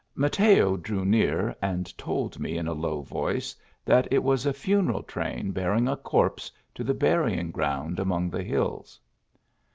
[0.15, 3.55] Mateo drew near and told me in a low voice,
[3.85, 8.41] that it was a funeral train bearing a corpse to the burying ground among the
[8.41, 8.99] hills.